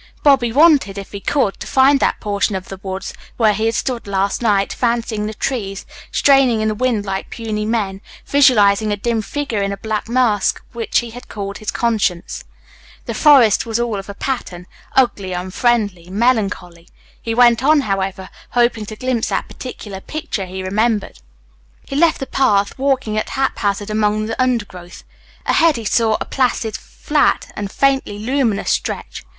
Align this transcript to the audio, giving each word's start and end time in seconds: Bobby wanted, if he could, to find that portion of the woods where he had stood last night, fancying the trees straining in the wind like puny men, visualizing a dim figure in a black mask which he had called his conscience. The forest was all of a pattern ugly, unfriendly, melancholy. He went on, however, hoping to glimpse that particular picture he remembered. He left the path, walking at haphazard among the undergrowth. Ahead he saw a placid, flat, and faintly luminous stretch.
Bobby 0.23 0.51
wanted, 0.51 0.97
if 0.97 1.11
he 1.11 1.19
could, 1.19 1.59
to 1.59 1.67
find 1.67 1.99
that 1.99 2.19
portion 2.19 2.55
of 2.55 2.69
the 2.69 2.79
woods 2.81 3.13
where 3.37 3.53
he 3.53 3.67
had 3.67 3.75
stood 3.75 4.07
last 4.07 4.41
night, 4.41 4.73
fancying 4.73 5.27
the 5.27 5.33
trees 5.35 5.85
straining 6.11 6.59
in 6.59 6.67
the 6.69 6.73
wind 6.73 7.05
like 7.05 7.29
puny 7.29 7.65
men, 7.67 8.01
visualizing 8.25 8.91
a 8.91 8.97
dim 8.97 9.21
figure 9.21 9.61
in 9.61 9.71
a 9.71 9.77
black 9.77 10.09
mask 10.09 10.59
which 10.71 11.01
he 11.01 11.11
had 11.11 11.27
called 11.29 11.59
his 11.59 11.69
conscience. 11.69 12.43
The 13.05 13.13
forest 13.13 13.67
was 13.67 13.79
all 13.79 13.99
of 13.99 14.09
a 14.09 14.15
pattern 14.15 14.65
ugly, 14.95 15.33
unfriendly, 15.33 16.09
melancholy. 16.09 16.89
He 17.21 17.35
went 17.35 17.61
on, 17.63 17.81
however, 17.81 18.31
hoping 18.53 18.87
to 18.87 18.95
glimpse 18.95 19.27
that 19.29 19.47
particular 19.49 20.01
picture 20.01 20.47
he 20.47 20.63
remembered. 20.63 21.19
He 21.85 21.95
left 21.95 22.17
the 22.19 22.25
path, 22.25 22.75
walking 22.79 23.19
at 23.19 23.29
haphazard 23.29 23.91
among 23.91 24.25
the 24.25 24.41
undergrowth. 24.41 25.03
Ahead 25.45 25.75
he 25.75 25.85
saw 25.85 26.17
a 26.19 26.25
placid, 26.25 26.75
flat, 26.75 27.51
and 27.55 27.71
faintly 27.71 28.17
luminous 28.17 28.71
stretch. 28.71 29.25